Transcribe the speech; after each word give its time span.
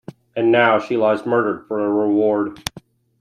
And 0.35 0.51
now 0.51 0.79
she 0.79 0.97
lies 0.97 1.27
murdered 1.27 1.67
for 1.67 1.85
a 1.85 1.87
reward! 1.93 2.63